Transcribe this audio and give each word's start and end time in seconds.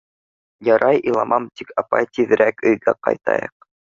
—Ярай, 0.75 0.97
иламам, 1.09 1.45
тик, 1.61 1.75
апай, 1.83 2.09
тиҙерәк 2.17 2.65
өйгә 2.71 2.97
ҡайтайыҡ. 3.09 3.57